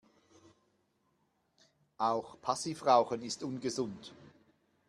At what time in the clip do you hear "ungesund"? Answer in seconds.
3.43-4.15